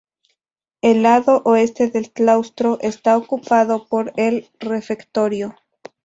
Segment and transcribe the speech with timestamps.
[0.81, 5.55] El lado oeste del claustro está ocupado por el refectorio.